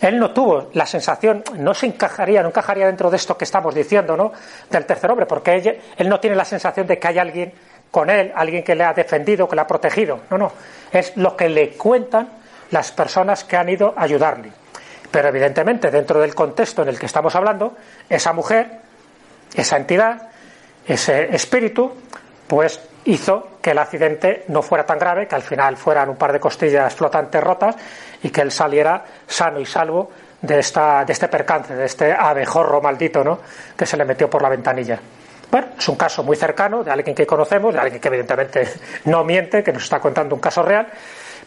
[0.00, 3.74] Él no tuvo la sensación, no se encajaría, no encajaría dentro de esto que estamos
[3.74, 4.32] diciendo, ¿no?
[4.70, 7.52] Del tercer hombre, porque él no tiene la sensación de que hay alguien
[7.90, 10.20] con él, alguien que le ha defendido, que le ha protegido.
[10.30, 10.52] No, no.
[10.90, 12.28] Es lo que le cuentan
[12.70, 14.52] las personas que han ido a ayudarle.
[15.10, 17.76] Pero evidentemente, dentro del contexto en el que estamos hablando,
[18.08, 18.80] esa mujer,
[19.54, 20.28] esa entidad,
[20.86, 21.92] ese espíritu,
[22.50, 26.32] pues hizo que el accidente no fuera tan grave, que al final fueran un par
[26.32, 27.76] de costillas flotantes rotas
[28.24, 30.10] y que él saliera sano y salvo
[30.42, 33.38] de, esta, de este percance, de este abejorro maldito ¿no?
[33.76, 34.98] que se le metió por la ventanilla.
[35.48, 38.68] Bueno, es un caso muy cercano de alguien que conocemos, de alguien que evidentemente
[39.04, 40.88] no miente, que nos está contando un caso real,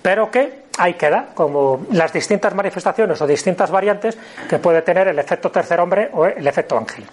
[0.01, 5.19] pero que ahí queda, como las distintas manifestaciones o distintas variantes que puede tener el
[5.19, 7.03] efecto tercer hombre o el efecto ángel.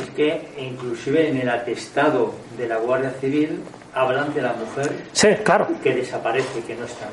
[0.00, 3.62] Es que inclusive en el atestado de la Guardia Civil
[3.94, 5.68] hablan de la mujer sí, claro.
[5.82, 7.08] que desaparece, que no está.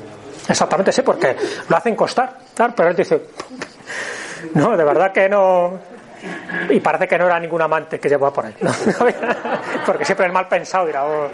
[0.48, 1.36] Exactamente, sí, porque
[1.68, 3.20] lo hacen costar, claro, pero él dice,
[4.54, 5.78] no, de verdad que no,
[6.68, 8.54] y parece que no era ningún amante que llevaba por ahí.
[9.86, 11.04] Porque siempre el mal pensado dirá.
[11.04, 11.28] Oh".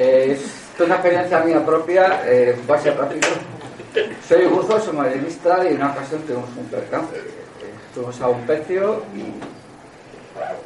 [0.00, 3.28] Eh, es una experiencia mía propia, eh, va a ser rápido.
[4.28, 7.16] Soy Gurzo, soy marinista y en una ocasión tuvimos un percance.
[7.98, 9.02] Fuimos a un pecio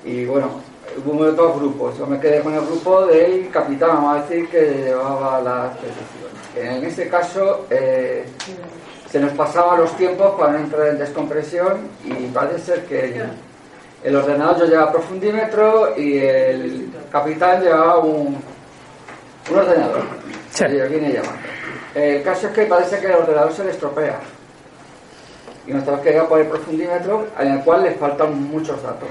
[0.04, 0.60] y, y bueno,
[1.02, 1.96] hubo dos grupos.
[1.96, 6.76] Yo me quedé con el grupo del capitán, vamos a decir, que llevaba la expedición.
[6.76, 8.26] En este caso, eh,
[9.10, 13.22] se nos pasaban los tiempos para no entrar en descompresión y parece ser que
[14.04, 18.36] el, ordenador yo llevaba profundímetro y el capitán llevaba un,
[19.50, 20.02] un ordenador.
[20.50, 20.66] Sí.
[20.66, 21.48] viene llamando.
[21.94, 24.20] El caso es que parece que el ordenador se le estropea.
[25.66, 29.08] Y nos tenemos que a por el profundímetro en el cual le faltan muchos datos.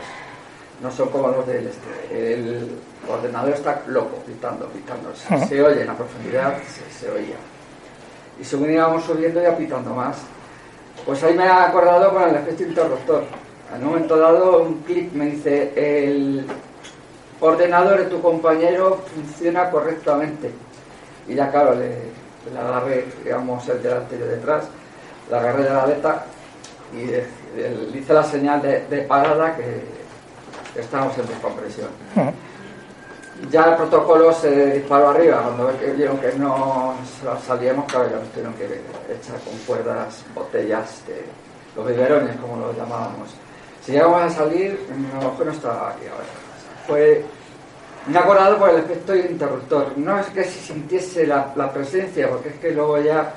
[0.82, 2.34] No son como los del este.
[2.34, 5.14] El ordenador está loco, pitando, pitando.
[5.16, 6.58] Se, oye en la profundidad,
[7.00, 7.38] se oía
[8.42, 10.18] y según íbamos subiendo y apitando más.
[11.06, 13.24] Pues ahí me he acordado con el efecto interruptor.
[13.72, 16.46] Al momento dado, un clic me dice, el
[17.40, 20.52] ordenador de tu compañero funciona correctamente.
[21.28, 21.90] Y ya claro, le,
[22.52, 24.66] le agarré, digamos, el delante y detrás,
[25.30, 26.26] le agarré de la aleta
[26.94, 30.02] y le, hice la señal de, parada que,
[30.80, 31.90] estamos en descompresión
[33.50, 36.94] ya el protocolo se disparó arriba, cuando vieron que no
[37.46, 41.24] salíamos, claro, ya nos tuvieron que echar con cuerdas botellas de
[41.76, 43.30] los biberones, como los llamábamos.
[43.84, 44.80] Si llegamos a salir,
[45.14, 46.24] mejor no estaba aquí ahora.
[46.86, 47.26] Fue
[48.08, 49.96] me acordado por el efecto interruptor.
[49.98, 53.34] No es que si sintiese la, presencia, porque es que luego ya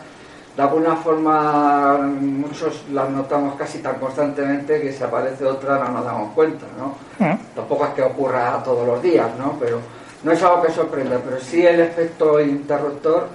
[0.57, 6.05] de alguna forma muchos las notamos casi tan constantemente que si aparece otra no nos
[6.05, 6.95] damos cuenta, ¿no?
[7.19, 7.39] Mm.
[7.57, 9.57] Tampoco es que ocurra todos los días, ¿no?
[9.59, 9.81] Pero
[10.23, 13.27] no es algo que sorprenda, pero sí el efecto interruptor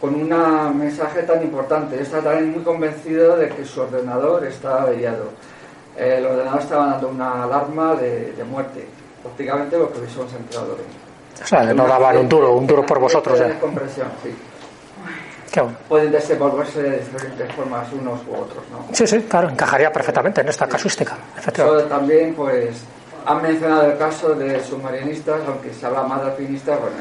[0.00, 1.96] con un mensaje tan importante.
[1.96, 5.30] Yo estaba también muy convencido de que su ordenador está averiado.
[5.96, 8.84] El ordenador estaba dando una alarma de, de muerte,
[9.22, 11.04] prácticamente lo que entrado en.
[11.42, 13.50] O sea, no daban un duro, un duro por vosotros De ya.
[13.52, 14.34] descompresión, sí.
[15.62, 15.76] Bueno.
[15.88, 18.86] Pueden desenvolverse de diferentes formas unos u otros, ¿no?
[18.92, 21.80] Sí, sí, claro, encajaría perfectamente en esta casuística, efectivamente.
[21.80, 22.76] Eso también, pues,
[23.26, 26.96] han mencionado el caso de submarinistas, aunque se habla más de alpinistas, bueno.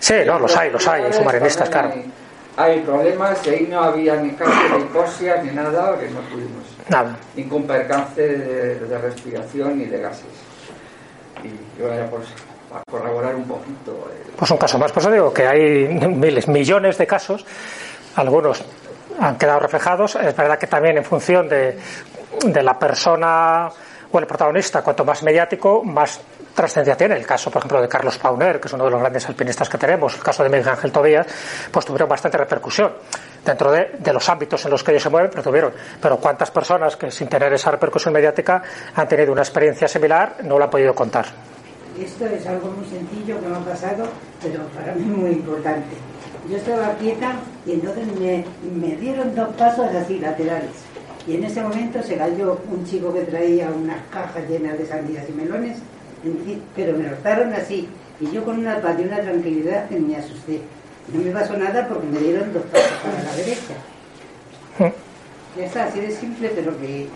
[0.00, 1.92] Sí, no, los hay, los hay, submarinistas, claro.
[2.58, 6.64] Hay, problemas, y ahí no había ni caso de hipoxia ni nada, que no tuvimos
[6.88, 7.14] Nada.
[7.34, 10.24] ningún percance de, de respiración ni de gases.
[11.44, 12.26] Y yo era, pues,
[12.70, 14.10] para corroborar un poquito.
[14.10, 14.90] el- Pues un caso más.
[14.90, 17.44] Pues digo que hay miles, millones de casos,
[18.16, 18.64] algunos
[19.20, 20.16] han quedado reflejados.
[20.16, 21.78] Es verdad que también en función de,
[22.44, 23.68] de la persona
[24.10, 26.20] o el protagonista, cuanto más mediático, más
[26.54, 27.16] trascendencia tiene.
[27.16, 29.78] El caso, por ejemplo, de Carlos Pauner, que es uno de los grandes alpinistas que
[29.78, 31.26] tenemos, el caso de Miguel Ángel Tobías,
[31.70, 32.92] pues tuvieron bastante repercusión
[33.44, 35.72] dentro de, los ámbitos en los que ellos se mueven, pero tuvieron.
[36.00, 38.62] Pero cuántas personas que sin tener esa repercusión mediática
[38.94, 41.26] han tenido una experiencia similar no lo han podido contar.
[41.98, 44.04] Esto es algo muy sencillo que me ha pasado,
[44.42, 45.96] pero para mí muy importante.
[46.50, 47.34] Yo estaba quieta
[47.66, 48.44] y entonces me,
[48.78, 50.70] me dieron dos pasos así laterales.
[51.26, 55.28] Y en ese momento se cayó un chico que traía unas cajas llenas de sandías
[55.28, 55.78] y melones,
[56.76, 57.88] pero me rozaron así.
[58.20, 60.60] Y yo con una paz y una tranquilidad que me asusté.
[61.12, 63.74] No me pasó nada porque me dieron dos pasos para la derecha.
[65.56, 67.08] Ya está, así de simple, pero que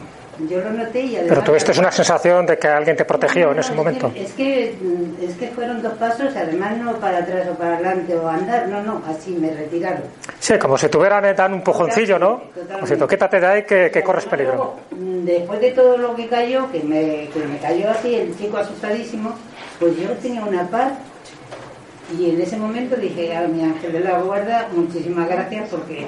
[0.48, 1.28] yo lo noté y además...
[1.28, 4.12] Pero tuviste una sensación de que alguien te protegió en ese momento.
[4.14, 7.74] Es que, es que, es que fueron dos pasos, además no para atrás o para
[7.74, 10.02] adelante o andar, no, no, así me retiraron.
[10.38, 12.38] Sí, como si tuvieran dan un pujoncillo, ¿no?
[12.38, 12.68] Totalmente.
[12.68, 14.54] Como diciendo, quítate de ahí que, que corres peligro.
[14.54, 18.36] Luego, mm, Después de todo lo que cayó, que me, que me cayó así, el
[18.36, 19.34] chico asustadísimo,
[19.78, 20.92] pues yo tenía una paz
[22.18, 26.06] y en ese momento dije a mi ángel de la guarda, muchísimas gracias porque,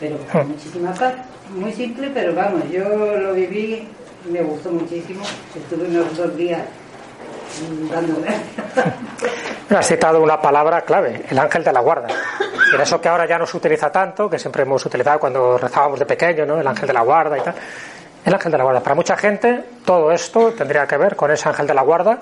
[0.00, 1.14] pero con muchísima paz,
[1.54, 3.86] muy simple, pero vamos, yo lo viví,
[4.30, 5.22] me gustó muchísimo,
[5.54, 6.62] estuve unos dos días
[7.60, 8.96] mm, dando gracias.
[9.76, 12.08] Has citado una palabra clave, el ángel de la guarda.
[12.74, 15.98] En eso que ahora ya no se utiliza tanto, que siempre hemos utilizado cuando rezábamos
[15.98, 16.60] de pequeño, ¿no?
[16.60, 17.54] El ángel de la guarda y tal.
[18.24, 18.80] El ángel de la guarda.
[18.80, 22.18] Para mucha gente, todo esto tendría que ver con ese ángel de la guarda,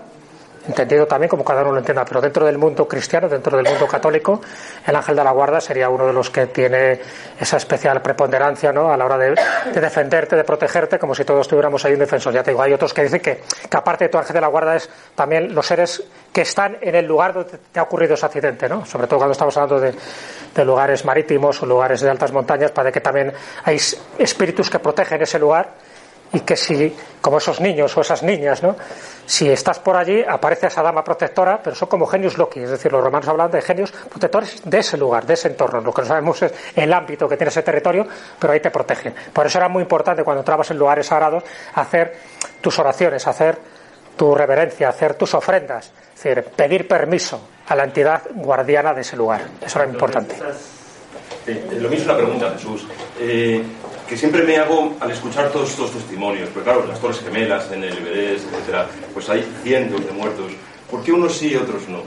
[0.66, 3.86] entendido también como cada uno lo entienda, pero dentro del mundo cristiano, dentro del mundo
[3.86, 4.40] católico,
[4.86, 7.00] el ángel de la guarda sería uno de los que tiene
[7.38, 8.90] esa especial preponderancia ¿no?
[8.90, 9.34] a la hora de,
[9.72, 12.32] de defenderte, de protegerte, como si todos tuviéramos ahí un defensor.
[12.32, 14.48] Ya te digo, hay otros que dicen que, que aparte de tu ángel de la
[14.48, 18.26] guarda es también los seres que están en el lugar donde te ha ocurrido ese
[18.26, 18.84] accidente, ¿no?
[18.84, 19.94] sobre todo cuando estamos hablando de,
[20.54, 23.32] de lugares marítimos o lugares de altas montañas, para que también
[23.64, 23.78] hay
[24.18, 25.70] espíritus que protegen ese lugar
[26.32, 28.76] y que si, como esos niños o esas niñas, ¿no?
[29.28, 32.90] Si estás por allí, aparece esa dama protectora, pero son como genios Loki, es decir,
[32.90, 35.82] los romanos hablan de genios protectores de ese lugar, de ese entorno.
[35.82, 38.06] Lo que no sabemos es el ámbito que tiene ese territorio,
[38.38, 39.14] pero ahí te protegen.
[39.30, 42.16] Por eso era muy importante cuando entrabas en lugares sagrados hacer
[42.62, 43.58] tus oraciones, hacer
[44.16, 49.14] tu reverencia, hacer tus ofrendas, es decir, pedir permiso a la entidad guardiana de ese
[49.14, 49.42] lugar.
[49.60, 50.36] Eso era importante.
[51.46, 52.86] Eh, lo mismo es una pregunta, Jesús.
[53.20, 53.62] Eh,
[54.08, 57.84] que siempre me hago al escuchar todos estos testimonios, porque claro, las Torres Gemelas, en
[57.84, 60.52] el Everest, etcétera, pues hay cientos de muertos.
[60.90, 62.00] ¿Por qué unos sí y otros no?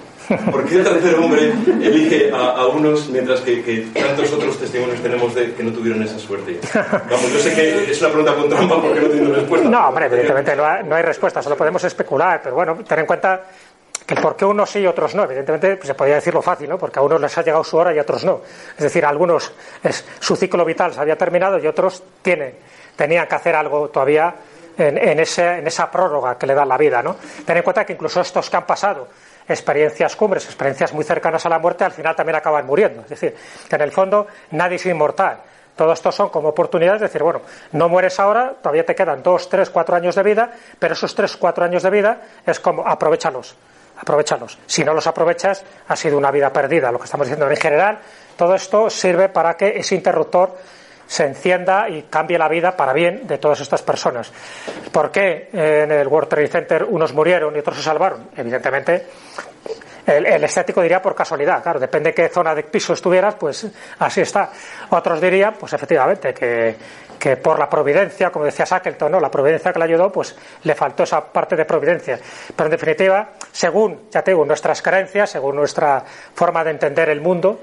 [0.51, 4.99] ¿Por qué el tercer hombre elige a, a unos mientras que, que tantos otros testimonios
[5.01, 6.59] tenemos de que no tuvieron esa suerte?
[6.73, 9.69] Vamos, yo sé que es una pregunta con trampa porque no tiene respuesta.
[9.69, 13.05] No, hombre, evidentemente no hay, no hay respuesta, solo podemos especular, pero bueno, ten en
[13.05, 13.43] cuenta
[14.11, 15.23] el por qué unos sí y otros no.
[15.23, 16.77] Evidentemente pues, se podría decir lo fácil, ¿no?
[16.77, 18.41] Porque a unos les ha llegado su hora y a otros no.
[18.77, 19.51] Es decir, a algunos
[20.19, 22.55] su ciclo vital se había terminado y otros tienen,
[22.95, 24.35] tenían que hacer algo todavía
[24.77, 27.15] en, en esa prórroga que le da la vida, ¿no?
[27.45, 29.07] Ten en cuenta que incluso estos que han pasado
[29.47, 33.01] experiencias cumbres, experiencias muy cercanas a la muerte, al final también acaban muriendo.
[33.01, 33.35] Es decir,
[33.69, 35.39] que en el fondo nadie es inmortal.
[35.75, 39.49] Todo esto son como oportunidades de decir, bueno, no mueres ahora, todavía te quedan dos,
[39.49, 43.55] tres, cuatro años de vida, pero esos tres, cuatro años de vida es como aprovechalos,
[44.01, 44.57] aprovechalos.
[44.65, 46.91] Si no los aprovechas, ha sido una vida perdida.
[46.91, 47.99] Lo que estamos diciendo en general,
[48.35, 50.57] todo esto sirve para que ese interruptor
[51.05, 54.31] se encienda y cambie la vida para bien de todas estas personas.
[54.91, 58.29] ¿Por qué en el World Trade Center unos murieron y otros se salvaron?
[58.35, 59.07] Evidentemente,
[60.07, 63.67] el, el, estético diría por casualidad, claro, depende de qué zona de piso estuvieras, pues
[63.99, 64.49] así está.
[64.89, 66.75] Otros dirían, pues efectivamente, que,
[67.21, 69.19] que por la providencia, como decía Shackleton, ¿no?
[69.19, 72.19] la providencia que le ayudó, pues le faltó esa parte de providencia.
[72.55, 76.03] Pero en definitiva, según, ya te digo, nuestras creencias, según nuestra
[76.33, 77.59] forma de entender el mundo,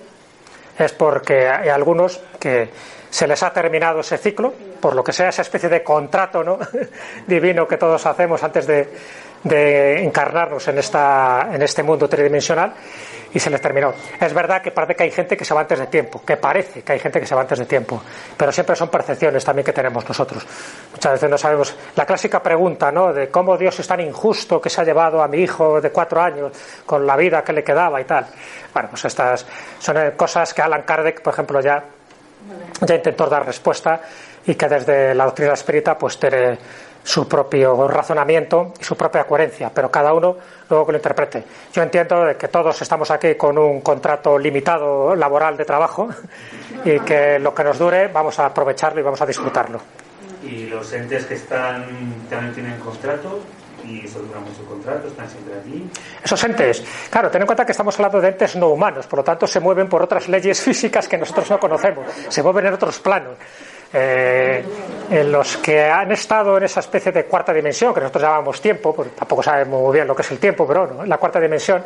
[0.78, 2.70] es porque hay algunos que
[3.10, 6.60] se les ha terminado ese ciclo, por lo que sea esa especie de contrato ¿no?
[7.26, 8.88] divino que todos hacemos antes de,
[9.44, 12.74] de encarnarnos en, esta, en este mundo tridimensional
[13.32, 13.92] y se les terminó.
[14.20, 16.82] Es verdad que parece que hay gente que se va antes de tiempo, que parece
[16.82, 18.02] que hay gente que se va antes de tiempo,
[18.36, 20.46] pero siempre son percepciones también que tenemos nosotros.
[20.92, 21.76] Muchas veces no sabemos.
[21.94, 23.12] La clásica pregunta, ¿no?
[23.12, 26.20] De cómo Dios es tan injusto que se ha llevado a mi hijo de cuatro
[26.20, 26.52] años
[26.86, 28.26] con la vida que le quedaba y tal.
[28.72, 29.46] Bueno, pues estas
[29.78, 31.84] son eh, cosas que Alan Kardec, por ejemplo, ya,
[32.80, 34.00] ya intentó dar respuesta
[34.46, 36.58] y que desde la doctrina espírita pues tiene
[37.08, 40.36] su propio razonamiento y su propia coherencia, pero cada uno
[40.68, 41.42] luego que lo interprete.
[41.72, 46.10] Yo entiendo que todos estamos aquí con un contrato limitado laboral de trabajo
[46.84, 49.80] y que lo que nos dure vamos a aprovecharlo y vamos a disfrutarlo.
[50.42, 51.86] Y los entes que están
[52.28, 53.40] también tienen contrato
[53.84, 55.90] y eso dura mucho contrato, están siempre allí.
[56.22, 59.24] Esos entes, claro, ten en cuenta que estamos hablando de entes no humanos, por lo
[59.24, 62.98] tanto se mueven por otras leyes físicas que nosotros no conocemos, se mueven en otros
[62.98, 63.38] planos.
[63.92, 64.64] Eh,
[65.10, 68.94] en los que han estado en esa especie de cuarta dimensión, que nosotros llamamos tiempo,
[68.94, 71.06] porque tampoco sabemos muy bien lo que es el tiempo, pero ¿no?
[71.06, 71.82] la cuarta dimensión,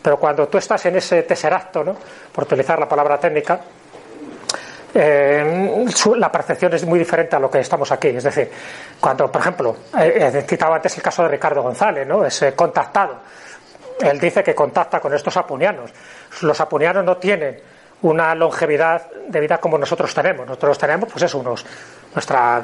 [0.00, 1.96] pero cuando tú estás en ese tesseracto, ¿no?
[2.32, 3.60] por utilizar la palabra técnica,
[4.94, 5.84] eh,
[6.16, 8.08] la percepción es muy diferente a lo que estamos aquí.
[8.08, 8.48] Es decir,
[9.00, 12.24] cuando, por ejemplo, eh, he citado antes el caso de Ricardo González, ¿no?
[12.24, 13.18] es contactado.
[14.00, 15.90] Él dice que contacta con estos apunianos.
[16.42, 17.60] Los apunianos no tienen
[18.02, 20.46] una longevidad de vida como nosotros tenemos.
[20.46, 21.64] Nosotros tenemos, pues es unos,
[22.14, 22.62] nuestra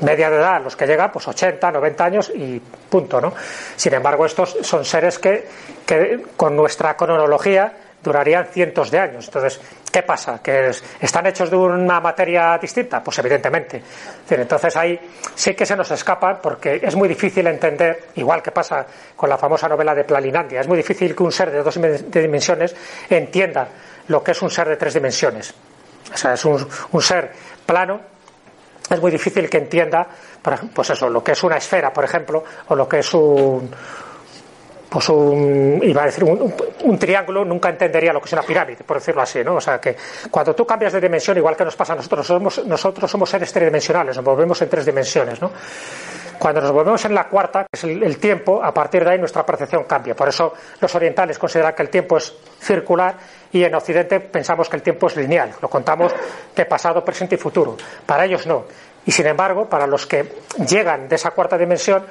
[0.00, 3.32] media de edad, los que llegan, pues 80, 90 años y punto, ¿no?
[3.76, 5.46] Sin embargo, estos son seres que,
[5.86, 9.26] que con nuestra cronología durarían cientos de años.
[9.26, 10.40] Entonces, ¿qué pasa?
[10.42, 13.02] ¿Que están hechos de una materia distinta?
[13.02, 13.82] Pues evidentemente.
[14.28, 14.98] Entonces ahí
[15.34, 19.38] sí que se nos escapa porque es muy difícil entender, igual que pasa con la
[19.38, 21.78] famosa novela de Plalinandia, es muy difícil que un ser de dos
[22.10, 22.74] dimensiones
[23.08, 23.68] entienda
[24.08, 25.54] lo que es un ser de tres dimensiones.
[26.12, 27.32] O sea, es un, un ser
[27.64, 28.00] plano,
[28.90, 30.06] es muy difícil que entienda,
[30.74, 33.70] pues eso, lo que es una esfera, por ejemplo, o lo que es un,
[34.92, 38.98] pues un, iba a decir, un, triángulo nunca entendería lo que es una pirámide, por
[38.98, 39.54] decirlo así, ¿no?
[39.54, 39.96] O sea que
[40.30, 44.16] cuando tú cambias de dimensión, igual que nos pasa a nosotros, nosotros somos seres tridimensionales,
[44.16, 45.50] nos movemos en tres dimensiones, ¿no?
[46.42, 49.46] Cuando nos volvemos en la cuarta, que es el, tiempo, a partir de ahí nuestra
[49.46, 50.16] percepción cambia.
[50.16, 53.14] Por eso los orientales consideran que el tiempo es circular
[53.52, 55.54] y en Occidente pensamos que el tiempo es lineal.
[55.62, 56.12] Lo contamos
[56.56, 57.76] de pasado, presente y futuro.
[58.04, 58.64] Para ellos no.
[59.06, 60.32] Y sin embargo, para los que
[60.68, 62.04] llegan de esa cuarta dimensión,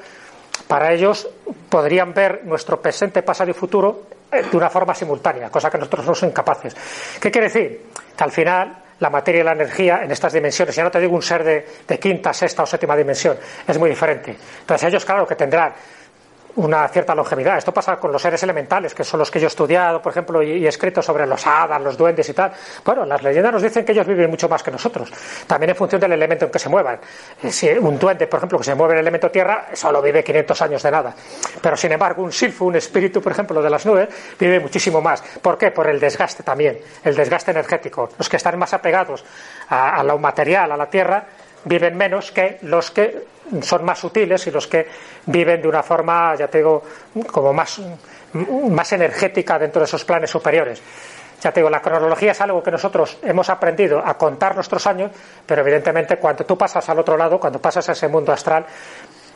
[0.66, 1.28] para ellos
[1.68, 6.06] podrían ver nuestro presente, pasado y futuro eh, de una forma simultánea, cosa que nosotros
[6.06, 6.74] no somos incapaces.
[7.20, 7.82] ¿Qué quiere decir?
[8.16, 11.16] Que al final la materia y la energía en estas dimensiones, ya no te digo
[11.16, 13.36] un ser de, de quinta, sexta o séptima dimensión,
[13.66, 14.36] es muy diferente.
[14.60, 15.74] Entonces ellos, claro, que tendrán
[16.56, 17.58] una cierta longevidad.
[17.58, 20.42] Esto pasa con los seres elementales, que son los que yo he estudiado, por ejemplo,
[20.42, 22.52] y, he escrito sobre los hadas, los duendes y tal.
[22.84, 25.12] Bueno, las leyendas nos dicen que ellos viven mucho más que nosotros,
[25.46, 26.98] también en función del elemento en que se muevan.
[27.42, 30.22] Eh, si un duende, por ejemplo, que se mueve en el elemento tierra, solo vive
[30.22, 31.14] 500 años de nada.
[31.60, 35.22] Pero, sin embargo, un silfo, un espíritu, por ejemplo, de las nubes, vive muchísimo más.
[35.40, 35.70] ¿Por qué?
[35.70, 38.10] Por el desgaste también, el desgaste energético.
[38.18, 39.24] Los que están más apegados
[39.68, 41.26] a, a lo material, a la tierra,
[41.64, 43.24] viven menos que los que
[43.60, 44.86] son más sutiles y los que
[45.26, 46.82] viven de una forma, ya te digo,
[47.30, 47.80] como más,
[48.32, 50.82] más energética dentro de esos planes superiores.
[51.40, 55.10] Ya te digo, la cronología es algo que nosotros hemos aprendido a contar nuestros años,
[55.44, 58.64] pero evidentemente cuando tú pasas al otro lado, cuando pasas a ese mundo astral,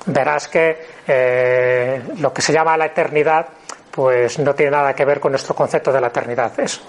[0.07, 3.49] verás que eh, lo que se llama la eternidad
[3.97, 6.53] pues no tiene nada que ver con nuestro concepto de la eternidad.
[6.61, 6.83] Es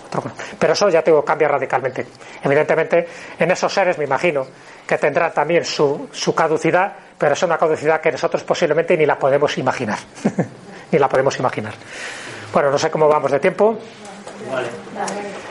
[0.60, 2.06] Pero eso ya tengo cambia radicalmente.
[2.44, 3.08] Evidentemente,
[3.40, 4.46] en esos seres me imagino
[4.86, 9.18] que tendrán también su, su caducidad, pero es una caducidad que nosotros posiblemente ni la
[9.18, 10.00] podemos imaginar.
[10.92, 11.74] ni la podemos imaginar.
[12.52, 13.78] Bueno, no sé cómo vamos de tiempo.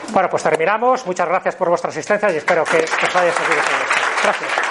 [0.09, 1.07] Bueno, pues terminamos.
[1.07, 3.61] Muchas gracias por vuestra asistencia y espero que os haya servido.
[4.23, 4.66] Gracias.